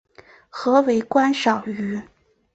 [0.49, 2.01] 可为观赏鱼。